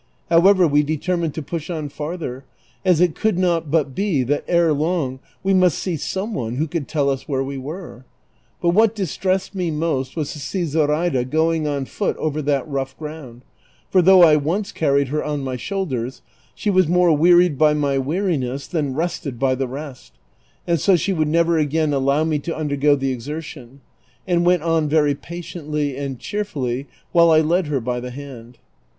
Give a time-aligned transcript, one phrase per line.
[0.31, 2.43] However, we determined to push on farther,
[2.83, 6.65] as it could not but be that ere long we must see some one who
[6.67, 8.03] could tell us where we were.
[8.63, 12.67] But what distressed me most was to see 7m raida goin<r on foot over that
[12.67, 13.43] rough ground;
[13.91, 16.23] for though I once car ried her on my shoulders,
[16.55, 20.13] she was more wearied by my wearmess than rested by the rest;
[20.65, 23.81] and so she would never again allow me to undergo the exertion,
[24.27, 28.57] and went on very patiently and cheerfully, while lied her by the hand.